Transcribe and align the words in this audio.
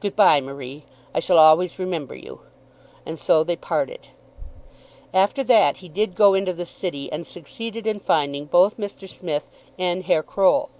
"Good 0.00 0.16
bye, 0.16 0.40
Marie. 0.40 0.86
I 1.14 1.20
shall 1.20 1.36
always 1.36 1.78
remember 1.78 2.14
you." 2.14 2.40
And 3.04 3.18
so 3.18 3.44
they 3.44 3.54
parted. 3.54 4.08
After 5.12 5.44
that 5.44 5.76
he 5.76 5.90
did 5.90 6.14
go 6.14 6.32
into 6.32 6.54
the 6.54 6.64
City, 6.64 7.12
and 7.12 7.26
succeeded 7.26 7.86
in 7.86 8.00
finding 8.00 8.46
both 8.46 8.78
Mr. 8.78 9.06
Smith 9.06 9.50
and 9.78 10.04
Herr 10.04 10.22
Croll. 10.22 10.70